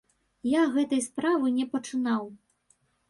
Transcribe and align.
Я 0.51 0.61
гэтай 0.77 1.03
справы 1.07 1.53
не 1.59 1.65
пачынаў. 1.75 2.23